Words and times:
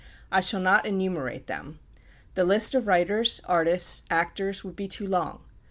I 0.31 0.41
shall 0.41 0.59
not 0.59 0.87
enumerate 0.87 1.45
them. 1.45 1.77
The 2.33 2.43
list 2.43 2.73
of 2.73 2.87
writers, 2.87 3.39
artists, 3.45 4.01
actors, 4.09 4.63
would 4.63 4.75
be 4.75 4.87
too 4.87 5.05
long. 5.05 5.43